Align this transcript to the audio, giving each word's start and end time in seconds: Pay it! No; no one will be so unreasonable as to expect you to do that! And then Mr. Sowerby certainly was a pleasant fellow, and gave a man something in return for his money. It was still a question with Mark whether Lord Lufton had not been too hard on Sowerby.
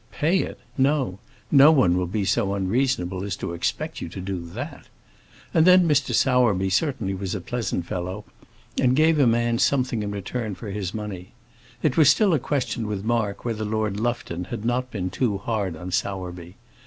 Pay 0.13 0.39
it! 0.39 0.57
No; 0.79 1.19
no 1.51 1.71
one 1.71 1.95
will 1.95 2.07
be 2.07 2.25
so 2.25 2.55
unreasonable 2.55 3.23
as 3.23 3.35
to 3.35 3.53
expect 3.53 4.01
you 4.01 4.09
to 4.09 4.19
do 4.19 4.43
that! 4.47 4.87
And 5.53 5.63
then 5.63 5.87
Mr. 5.87 6.15
Sowerby 6.15 6.71
certainly 6.71 7.13
was 7.13 7.35
a 7.35 7.39
pleasant 7.39 7.85
fellow, 7.85 8.25
and 8.79 8.95
gave 8.95 9.19
a 9.19 9.27
man 9.27 9.59
something 9.59 10.01
in 10.01 10.09
return 10.09 10.55
for 10.55 10.71
his 10.71 10.95
money. 10.95 11.33
It 11.83 11.97
was 11.97 12.09
still 12.09 12.33
a 12.33 12.39
question 12.39 12.87
with 12.87 13.03
Mark 13.05 13.45
whether 13.45 13.63
Lord 13.63 13.99
Lufton 13.99 14.45
had 14.45 14.65
not 14.65 14.89
been 14.89 15.11
too 15.11 15.37
hard 15.37 15.75
on 15.75 15.91
Sowerby. 15.91 16.55